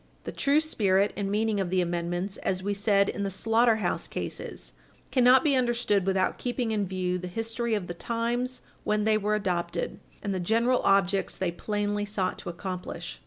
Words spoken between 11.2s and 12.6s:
they plainly sought to